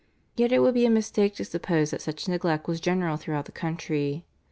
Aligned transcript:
Yet 0.35 0.51
it 0.51 0.61
would 0.63 0.73
be 0.73 0.87
a 0.87 0.89
mistake 0.89 1.35
to 1.35 1.45
suppose 1.45 1.91
that 1.91 2.01
such 2.01 2.27
neglect 2.27 2.67
was 2.67 2.79
general 2.79 3.17
throughout 3.17 3.45
the 3.45 3.51
country. 3.51 4.25